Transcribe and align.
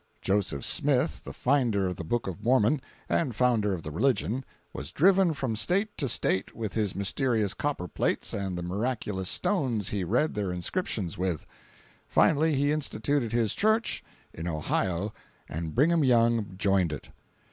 Joseph 0.19 0.65
Smith, 0.65 1.23
the 1.25 1.31
finder 1.31 1.85
of 1.85 1.95
the 1.95 2.03
Book 2.03 2.25
of 2.25 2.41
Mormon 2.41 2.81
and 3.07 3.35
founder 3.35 3.71
of 3.75 3.83
the 3.83 3.91
religion, 3.91 4.43
was 4.73 4.91
driven 4.91 5.31
from 5.31 5.55
State 5.55 5.95
to 5.99 6.07
State 6.07 6.55
with 6.55 6.73
his 6.73 6.95
mysterious 6.95 7.53
copperplates 7.53 8.33
and 8.33 8.57
the 8.57 8.63
miraculous 8.63 9.29
stones 9.29 9.89
he 9.89 10.03
read 10.03 10.33
their 10.33 10.51
inscriptions 10.51 11.19
with. 11.19 11.45
Finally 12.07 12.55
he 12.55 12.71
instituted 12.71 13.31
his 13.31 13.53
"church" 13.53 14.03
in 14.33 14.47
Ohio 14.47 15.13
and 15.47 15.75
Brigham 15.75 16.03
Young 16.03 16.55
joined 16.57 16.91
it. 16.91 17.09